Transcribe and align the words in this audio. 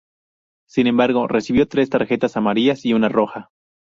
Sin 0.67 0.87
embargo, 0.87 1.27
recibió 1.27 1.67
tres 1.67 1.91
tarjetas 1.91 2.35
amarillas 2.35 2.83
y 2.85 2.95
una 2.95 3.07
roja. 3.07 3.51